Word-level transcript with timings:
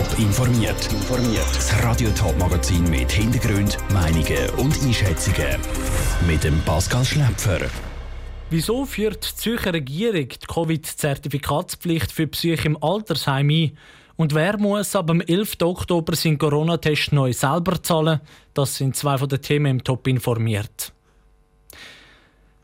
Top 0.00 0.18
informiert. 0.18 0.88
Das 1.54 1.84
Radio 1.84 2.08
Top 2.12 2.34
Magazin 2.38 2.88
mit 2.88 3.12
Hintergrund, 3.12 3.76
Meinungen 3.92 4.48
und 4.56 4.74
Einschätzungen 4.82 5.60
mit 6.26 6.42
dem 6.42 6.58
Pascal 6.62 7.04
Schläpfer. 7.04 7.58
Wieso 8.48 8.86
führt 8.86 9.30
die 9.30 9.36
Zürcher 9.36 9.74
Regierung 9.74 10.26
die 10.28 10.46
Covid-Zertifikatspflicht 10.46 12.12
für 12.12 12.28
Psyche 12.28 12.68
im 12.68 12.82
Altersheim 12.82 13.50
ein? 13.50 13.76
Und 14.16 14.34
wer 14.34 14.56
muss 14.56 14.96
ab 14.96 15.08
dem 15.08 15.20
11. 15.20 15.56
Oktober 15.60 16.16
seinen 16.16 16.38
Corona-Test 16.38 17.12
neu 17.12 17.34
selber 17.34 17.82
zahlen? 17.82 18.20
Das 18.54 18.76
sind 18.76 18.96
zwei 18.96 19.18
von 19.18 19.28
den 19.28 19.42
Themen 19.42 19.66
im 19.66 19.84
Top 19.84 20.06
informiert. 20.06 20.94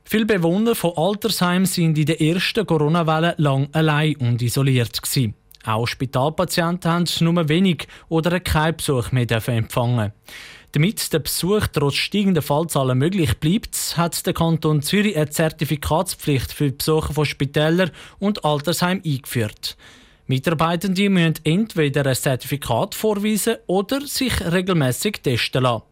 Viele 0.05 0.25
Bewohner 0.25 0.75
von 0.75 0.97
Altersheimen 0.97 1.67
sind 1.67 1.99
in 1.99 2.07
der 2.07 2.19
ersten 2.19 2.67
Corona-Welle 2.67 3.35
lang 3.37 3.69
allein 3.73 4.17
und 4.17 4.41
isoliert 4.41 5.03
gewesen. 5.03 5.35
Auch 5.67 5.87
Spitalpatienten 5.87 6.91
haben 6.91 7.05
nur 7.21 7.49
wenig 7.49 7.89
oder 8.09 8.39
keinen 8.41 8.77
Besuch 8.77 9.13
mehr 9.13 9.31
empfangen. 9.49 10.13
Damit 10.73 11.13
der 11.13 11.21
Besuch 11.21 11.67
trotz 11.73 11.95
steigender 11.95 12.43
Fallzahlen 12.43 12.99
möglich 12.99 13.39
bleibt, 13.39 13.97
hat 13.97 14.27
der 14.27 14.35
Kanton 14.35 14.83
Zürich 14.83 15.17
eine 15.17 15.31
Zertifikatspflicht 15.31 16.53
für 16.53 16.67
die 16.67 16.77
Besucher 16.77 17.15
von 17.15 17.25
Spitälern 17.25 17.91
und 18.19 18.45
Altersheimen 18.45 19.03
eingeführt. 19.05 19.77
Mitarbeitende 20.27 21.09
müssen 21.09 21.35
entweder 21.45 22.05
ein 22.05 22.15
Zertifikat 22.15 22.95
vorweisen 22.95 23.57
oder 23.67 24.01
sich 24.03 24.41
regelmäßig 24.41 25.23
testen 25.23 25.63
lassen. 25.63 25.85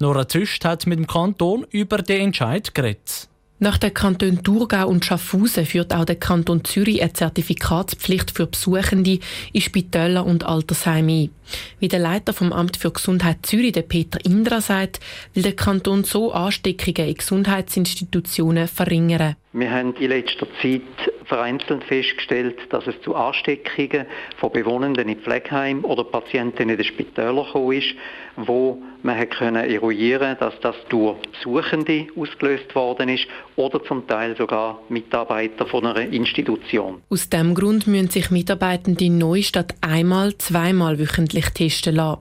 Nora 0.00 0.26
Züst 0.26 0.64
hat 0.64 0.86
mit 0.86 0.98
dem 0.98 1.06
Kanton 1.06 1.66
über 1.70 1.98
den 1.98 2.22
Entscheid 2.22 2.74
geredet. 2.74 3.28
Nach 3.62 3.78
den 3.78 3.94
Kantonen 3.94 4.42
Thurgau 4.42 4.88
und 4.88 5.04
Schaffhausen 5.04 5.64
führt 5.64 5.94
auch 5.94 6.04
der 6.04 6.16
Kanton 6.16 6.64
Zürich 6.64 7.00
eine 7.00 7.12
Zertifikatspflicht 7.12 8.32
für 8.32 8.48
Besuchende 8.48 9.20
in 9.52 9.60
Spitälern 9.60 10.26
und 10.26 10.42
Altersheimen 10.42 11.26
ein. 11.26 11.30
Wie 11.78 11.86
der 11.86 12.00
Leiter 12.00 12.32
vom 12.32 12.52
Amt 12.52 12.76
für 12.76 12.90
Gesundheit 12.90 13.46
Zürich, 13.46 13.70
der 13.70 13.82
Peter 13.82 14.18
Indra, 14.24 14.60
sagt, 14.60 14.98
will 15.32 15.44
der 15.44 15.54
Kanton 15.54 16.02
so 16.02 16.32
Ansteckungen 16.32 17.08
in 17.08 17.14
Gesundheitsinstitutionen 17.14 18.66
verringern. 18.66 19.36
Wir 19.54 19.70
haben 19.70 19.94
in 19.96 20.08
letzter 20.08 20.46
Zeit 20.62 20.80
vereinzelt 21.26 21.84
festgestellt, 21.84 22.56
dass 22.70 22.86
es 22.86 22.94
zu 23.02 23.14
Ansteckungen 23.14 24.06
von 24.38 24.50
Bewohnenden 24.50 25.10
in 25.10 25.18
Pflegeheimen 25.18 25.84
oder 25.84 26.04
Patienten 26.04 26.70
in 26.70 26.76
den 26.78 26.84
Spitälern 26.84 27.44
gekommen 27.44 27.72
ist, 27.72 27.94
wo 28.36 28.82
man 29.02 29.28
können 29.28 29.68
eruieren 29.70 30.36
dass 30.40 30.54
das 30.60 30.76
durch 30.88 31.18
Suchende 31.42 32.06
ausgelöst 32.16 32.74
worden 32.74 33.10
ist 33.10 33.26
oder 33.56 33.84
zum 33.84 34.06
Teil 34.06 34.34
sogar 34.38 34.80
Mitarbeiter 34.88 35.66
von 35.66 35.86
einer 35.86 36.00
Institution. 36.00 37.02
Aus 37.10 37.28
diesem 37.28 37.54
Grund 37.54 37.86
müssen 37.86 38.08
sich 38.08 38.30
Mitarbeitende 38.30 39.10
neu 39.10 39.42
statt 39.42 39.74
einmal 39.82 40.34
zweimal 40.38 40.98
wöchentlich 40.98 41.50
testen 41.50 41.96
lassen. 41.96 42.20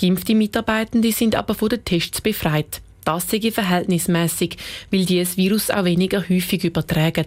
Geimpfte 0.00 0.34
Mitarbeitende 0.34 1.12
sind 1.12 1.36
aber 1.36 1.54
von 1.54 1.68
den 1.68 1.84
Tests 1.84 2.20
befreit. 2.20 2.80
Das 3.04 3.30
sei 3.30 3.50
verhältnismäßig, 3.50 4.56
weil 4.90 5.04
die 5.04 5.18
das 5.18 5.36
Virus 5.36 5.70
auch 5.70 5.84
weniger 5.84 6.20
häufig 6.28 6.64
übertragen. 6.64 7.26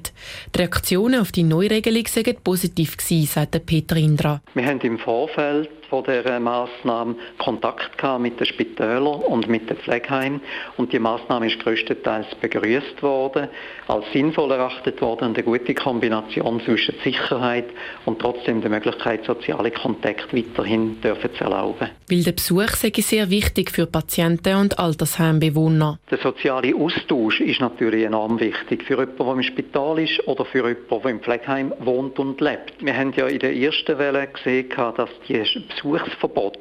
Die 0.53 0.59
Reaktionen 0.59 1.21
auf 1.21 1.31
die 1.31 1.43
Neuregelung 1.43 2.07
seien 2.07 2.35
positiv 2.43 2.97
gewesen, 2.97 3.27
sagt 3.27 3.65
Peter 3.65 3.95
Indra. 3.95 4.41
Wir 4.53 4.65
haben 4.65 4.81
im 4.81 4.97
Vorfeld 4.97 5.69
von 5.89 6.03
der 6.03 6.39
Maßnahme 6.39 7.15
Kontakt 7.37 7.97
gehabt 7.97 8.21
mit 8.21 8.39
den 8.39 8.45
Spitälern 8.45 9.21
und 9.21 9.47
mit 9.47 9.69
den 9.69 9.77
Pflegeheimen 9.77 10.41
und 10.77 10.91
die 10.91 10.99
Maßnahme 10.99 11.47
ist 11.47 11.59
größtenteils 11.59 12.27
begrüßt 12.41 13.01
worden, 13.01 13.47
als 13.87 14.05
sinnvoll 14.11 14.51
erachtet 14.51 15.01
worden 15.01 15.29
und 15.29 15.37
eine 15.37 15.43
gute 15.43 15.73
Kombination 15.73 16.61
zwischen 16.61 16.95
Sicherheit 17.03 17.65
und 18.05 18.19
trotzdem 18.19 18.61
der 18.61 18.69
Möglichkeit, 18.69 19.25
soziale 19.25 19.71
Kontakte 19.71 20.35
weiterhin 20.35 20.99
dürfen 21.01 21.29
zu 21.37 21.43
erlauben. 21.43 21.89
Weil 22.09 22.23
der 22.23 22.31
Besuch 22.31 22.69
sei 22.69 22.91
sehr 22.97 23.29
wichtig 23.29 23.71
für 23.71 23.85
Patienten 23.85 24.55
und 24.55 24.79
Altersheimbewohner. 24.79 25.99
Der 26.11 26.17
soziale 26.17 26.75
Austausch 26.75 27.41
ist 27.41 27.61
natürlich 27.61 28.03
enorm 28.03 28.39
wichtig 28.39 28.83
für 28.83 28.99
jemanden, 28.99 29.17
der 29.17 29.33
im 29.33 29.43
Spital 29.43 29.99
ist 29.99 30.27
oder 30.27 30.45
für 30.45 30.67
jemanden, 30.67 31.01
der 31.01 31.11
im 31.11 31.19
Pflegeheim 31.21 31.73
wohnt 31.79 32.19
und 32.19 32.41
lebt. 32.41 32.73
Wir 32.79 32.95
haben 32.95 33.13
ja 33.13 33.27
in 33.27 33.39
der 33.39 33.55
ersten 33.55 33.97
Welle 33.97 34.27
gesehen, 34.27 34.69
dass 34.75 35.09
die 35.27 35.43
Besuchsverbot 35.81 36.57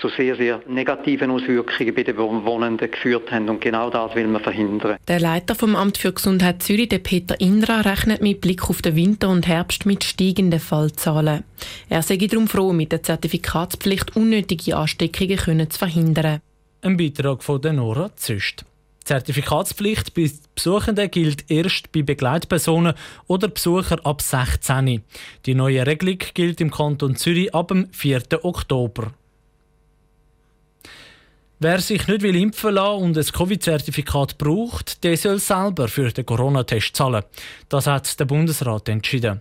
zu 0.00 0.08
sehr, 0.08 0.36
sehr 0.36 0.62
negativen 0.66 1.30
Auswirkungen 1.30 1.94
bei 1.94 2.02
den 2.02 2.16
Wohnenden 2.16 2.90
geführt 2.90 3.30
haben. 3.30 3.48
Und 3.48 3.60
genau 3.60 3.90
das 3.90 4.14
will 4.14 4.26
man 4.26 4.42
verhindern. 4.42 4.96
Der 5.08 5.20
Leiter 5.20 5.54
vom 5.54 5.76
Amt 5.76 5.98
für 5.98 6.12
Gesundheit 6.12 6.62
Zürich, 6.62 6.88
der 6.88 6.98
Peter 6.98 7.40
Indra, 7.40 7.80
rechnet 7.80 8.22
mit 8.22 8.40
Blick 8.40 8.68
auf 8.68 8.82
den 8.82 8.96
Winter 8.96 9.28
und 9.28 9.46
Herbst 9.46 9.86
mit 9.86 10.04
steigenden 10.04 10.60
Fallzahlen. 10.60 11.44
Er 11.88 12.02
sei 12.02 12.16
darum 12.16 12.48
froh, 12.48 12.72
mit 12.72 12.92
der 12.92 13.02
Zertifikatspflicht 13.02 14.16
unnötige 14.16 14.76
Ansteckungen 14.76 15.36
können 15.36 15.70
zu 15.70 15.78
verhindern. 15.78 16.40
Ein 16.82 16.96
Beitrag 16.96 17.42
von 17.42 17.60
der 17.60 17.74
Nora 17.74 18.14
Züst. 18.16 18.64
Zertifikatspflicht 19.10 20.14
bei 20.14 20.30
Besuchenden 20.54 21.10
gilt 21.10 21.50
erst 21.50 21.90
bei 21.90 22.02
Begleitpersonen 22.02 22.94
oder 23.26 23.48
Besuchern 23.48 23.98
ab 24.04 24.22
16. 24.22 25.02
Die 25.46 25.54
neue 25.56 25.84
Regelung 25.84 26.18
gilt 26.32 26.60
im 26.60 26.70
Kanton 26.70 27.16
Zürich 27.16 27.52
ab 27.52 27.68
dem 27.68 27.88
4. 27.90 28.22
Oktober. 28.44 29.12
Wer 31.58 31.80
sich 31.80 32.06
nicht 32.06 32.22
will 32.22 32.36
impfen 32.36 32.74
lassen 32.74 33.02
und 33.02 33.18
ein 33.18 33.24
Covid-Zertifikat 33.24 34.38
braucht, 34.38 35.02
der 35.02 35.16
soll 35.16 35.40
selber 35.40 35.88
für 35.88 36.12
den 36.12 36.24
Corona-Test 36.24 36.94
zahlen. 36.94 37.24
Das 37.68 37.88
hat 37.88 38.20
der 38.20 38.26
Bundesrat 38.26 38.88
entschieden. 38.88 39.40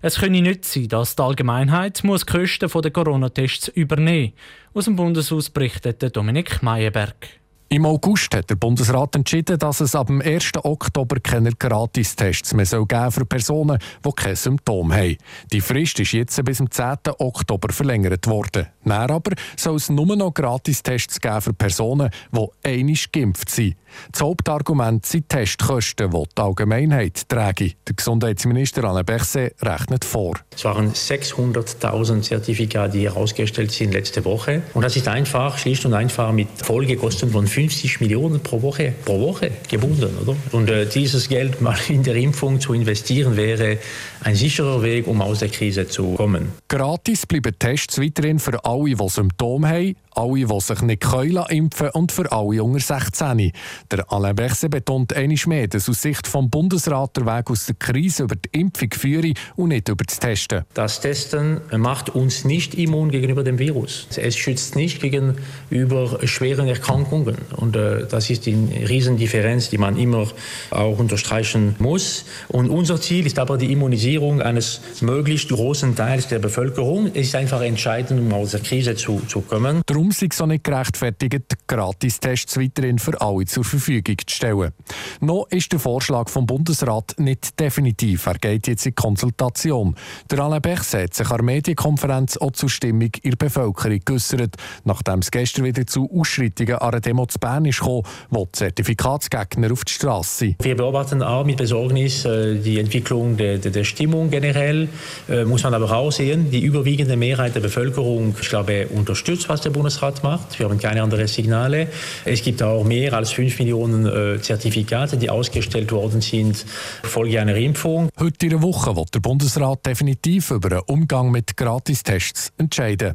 Es 0.00 0.20
könne 0.20 0.42
nicht 0.42 0.64
sein, 0.64 0.86
dass 0.86 1.16
die 1.16 1.22
Allgemeinheit 1.22 2.04
muss 2.04 2.24
die 2.24 2.32
Kosten 2.38 2.70
der 2.70 2.90
Corona-Tests 2.92 3.66
übernehmen 3.66 4.32
muss. 4.72 4.82
Aus 4.82 4.84
dem 4.84 4.94
Bundeshaus 4.94 5.50
berichtet 5.50 6.16
Dominik 6.16 6.62
Meyerberg. 6.62 7.41
Im 7.72 7.86
August 7.86 8.34
hat 8.34 8.50
der 8.50 8.56
Bundesrat 8.56 9.16
entschieden, 9.16 9.58
dass 9.58 9.80
es 9.80 9.94
ab 9.94 10.08
dem 10.08 10.20
1. 10.20 10.50
Oktober 10.62 11.18
keine 11.20 11.52
Gratistests 11.52 12.52
mehr 12.52 12.66
soll 12.66 12.84
geben 12.84 13.10
für 13.10 13.24
Personen, 13.24 13.78
die 14.04 14.12
keine 14.14 14.36
Symptome 14.36 14.94
haben. 14.94 15.16
Die 15.50 15.62
Frist 15.62 15.98
ist 15.98 16.12
jetzt 16.12 16.44
bis 16.44 16.58
zum 16.58 16.70
10. 16.70 16.96
Oktober 17.16 17.72
verlängert 17.72 18.26
worden. 18.26 18.66
Dann 18.84 19.10
aber 19.10 19.32
soll 19.56 19.76
es 19.76 19.88
nur 19.88 20.14
noch 20.16 20.34
Gratistests 20.34 21.18
geben 21.18 21.40
für 21.40 21.54
Personen, 21.54 22.10
die 22.30 22.46
einig 22.62 23.10
geimpft 23.10 23.48
sind. 23.48 23.76
Das 24.10 24.22
Hauptargument 24.22 25.04
sind 25.06 25.28
Testkosten, 25.28 26.10
die 26.10 26.22
die 26.36 26.42
Allgemeinheit 26.42 27.28
tragen. 27.28 27.72
Der 27.86 27.94
Gesundheitsminister 27.94 28.84
Alain 28.84 29.04
Berset 29.04 29.54
rechnet 29.62 30.04
vor. 30.04 30.38
Es 30.54 30.64
waren 30.64 30.92
600.000 30.92 32.22
Zertifikate, 32.22 32.98
die 32.98 33.04
herausgestellt 33.04 33.70
sind 33.70 33.92
letzte 33.92 34.24
Woche. 34.24 34.62
Und 34.74 34.82
das 34.82 34.96
ist 34.96 35.08
einfach, 35.08 35.58
schlicht 35.58 35.84
und 35.84 35.94
einfach 35.94 36.32
mit 36.32 36.48
Folgekosten 36.62 37.30
von 37.30 37.46
5 37.46 37.61
50 37.62 38.00
Millionen 38.00 38.40
pro 38.40 38.60
Woche, 38.60 38.92
pro 39.04 39.20
Woche 39.20 39.52
gebunden. 39.70 40.10
Oder? 40.20 40.34
Und 40.50 40.68
äh, 40.68 40.84
dieses 40.84 41.28
Geld 41.28 41.60
mal 41.60 41.78
in 41.88 42.02
der 42.02 42.16
Impfung 42.16 42.60
zu 42.60 42.74
investieren, 42.74 43.36
wäre 43.36 43.78
ein 44.24 44.34
sicherer 44.34 44.82
Weg, 44.82 45.06
um 45.06 45.22
aus 45.22 45.38
der 45.38 45.48
Krise 45.48 45.86
zu 45.86 46.14
kommen. 46.14 46.48
Gratis 46.66 47.24
bleiben 47.24 47.54
Tests 47.56 48.00
weiterhin 48.00 48.40
für 48.40 48.64
alle, 48.64 48.96
die 48.96 49.08
Symptome 49.08 49.68
haben, 49.68 49.96
alle, 50.14 50.46
die 50.46 50.60
sich 50.60 50.82
nicht 50.82 51.02
können 51.02 51.44
impfen 51.48 51.90
und 51.90 52.12
für 52.12 52.30
alle 52.32 52.62
unter 52.62 52.80
16. 52.80 53.52
Der 53.90 54.12
Alain 54.12 54.36
Berset 54.36 54.70
betont 54.70 55.12
einmal 55.14 55.38
mehr, 55.46 55.68
dass 55.68 55.88
aus 55.88 56.02
Sicht 56.02 56.26
des 56.26 56.32
Bundesrat 56.50 57.16
der 57.16 57.26
Weg 57.26 57.50
aus 57.50 57.66
der 57.66 57.76
Krise 57.76 58.24
über 58.24 58.36
die 58.36 58.58
Impfung 58.58 58.90
führe 58.92 59.32
und 59.56 59.68
nicht 59.68 59.88
über 59.88 60.04
das 60.04 60.18
Testen. 60.18 60.64
Das 60.74 61.00
Testen 61.00 61.60
macht 61.76 62.10
uns 62.10 62.44
nicht 62.44 62.74
immun 62.74 63.10
gegenüber 63.10 63.44
dem 63.44 63.58
Virus. 63.58 64.06
Es 64.16 64.36
schützt 64.36 64.76
nicht 64.76 65.00
gegenüber 65.00 66.18
schweren 66.24 66.68
Erkrankungen. 66.68 67.36
Und 67.52 67.76
äh, 67.76 68.06
das 68.06 68.30
ist 68.30 68.46
die 68.46 68.54
Riesendifferenz, 68.54 69.70
die 69.70 69.78
man 69.78 69.96
immer 69.96 70.26
auch 70.70 70.98
unterstreichen 70.98 71.76
muss. 71.78 72.24
Und 72.48 72.70
unser 72.70 73.00
Ziel 73.00 73.26
ist 73.26 73.38
aber 73.38 73.58
die 73.58 73.72
Immunisierung 73.72 74.42
eines 74.42 74.80
möglichst 75.00 75.48
großen 75.48 75.94
Teils 75.94 76.28
der 76.28 76.38
Bevölkerung. 76.38 77.06
Es 77.14 77.28
ist 77.28 77.34
einfach 77.34 77.60
entscheidend, 77.62 78.20
um 78.20 78.32
aus 78.32 78.52
der 78.52 78.60
Krise 78.60 78.94
zu, 78.94 79.20
zu 79.28 79.42
kommen. 79.42 79.82
Darum 79.86 80.10
sei 80.12 80.28
es 80.30 80.40
auch 80.40 80.46
nicht 80.46 80.64
gerechtfertigt, 80.64 81.42
Gratistests 81.66 82.58
weiterhin 82.58 82.98
für 82.98 83.20
alle 83.20 83.44
zur 83.46 83.64
Verfügung 83.64 84.16
zu 84.26 84.34
stellen. 84.34 84.72
Noch 85.20 85.46
ist 85.50 85.72
der 85.72 85.78
Vorschlag 85.78 86.28
vom 86.28 86.46
Bundesrat 86.46 87.14
nicht 87.18 87.58
definitiv. 87.58 88.26
Er 88.26 88.34
geht 88.34 88.66
jetzt 88.66 88.86
in 88.86 88.94
Konsultation. 88.94 89.94
Der 90.30 90.40
Alain 90.40 90.62
Berset 90.62 91.02
hat 91.02 91.14
sich 91.14 91.30
an 91.30 91.36
der 91.36 91.44
Medienkonferenz 91.44 92.36
auch 92.36 92.52
zur 92.52 92.70
Stimmung 92.70 93.10
in 93.22 93.30
der 93.30 93.36
Bevölkerung 93.36 94.00
geäussert, 94.04 94.56
nachdem 94.84 95.20
es 95.20 95.30
gestern 95.30 95.64
wieder 95.64 95.86
zu 95.86 96.10
Ausschreitungen 96.10 96.76
an 96.76 96.88
einer 96.88 97.00
Demo 97.00 97.26
zu 97.26 97.38
Bern 97.42 97.64
ist 97.64 97.80
gekommen, 97.80 98.04
wo 98.30 98.46
die 98.46 98.52
Zertifikatsgegner 98.52 99.72
auf 99.72 99.84
die 99.84 99.92
Straße. 99.92 100.54
Wir 100.62 100.76
beobachten 100.76 101.22
auch 101.22 101.44
mit 101.44 101.56
Besorgnis 101.56 102.24
äh, 102.24 102.54
die 102.54 102.78
Entwicklung 102.78 103.36
der, 103.36 103.58
der 103.58 103.84
Stimmung 103.84 104.30
generell. 104.30 104.88
Äh, 105.28 105.44
muss 105.44 105.64
man 105.64 105.74
aber 105.74 105.90
auch 105.92 106.12
sehen, 106.12 106.50
die 106.52 106.60
überwiegende 106.60 107.16
Mehrheit 107.16 107.56
der 107.56 107.60
Bevölkerung, 107.60 108.36
ich 108.40 108.48
glaube, 108.48 108.86
unterstützt, 108.86 109.48
was 109.48 109.60
der 109.60 109.70
Bundesrat 109.70 110.22
macht. 110.22 110.56
Wir 110.58 110.68
haben 110.68 110.78
keine 110.78 111.02
anderen 111.02 111.26
Signale. 111.26 111.88
Es 112.24 112.42
gibt 112.42 112.62
auch 112.62 112.84
mehr 112.84 113.12
als 113.12 113.32
5 113.32 113.58
Millionen 113.58 114.06
äh, 114.06 114.40
Zertifikate, 114.40 115.16
die 115.16 115.28
ausgestellt 115.28 115.90
worden 115.90 116.20
sind, 116.20 116.64
Folge 117.02 117.40
einer 117.40 117.56
Impfung. 117.56 118.08
Heute 118.20 118.46
in 118.46 118.50
der 118.50 118.62
Woche 118.62 118.94
wird 118.94 119.14
der 119.14 119.20
Bundesrat 119.20 119.84
definitiv 119.84 120.52
über 120.52 120.70
einen 120.70 120.82
Umgang 120.86 121.32
mit 121.32 121.56
Gratistests 121.56 122.52
entscheiden. 122.56 123.14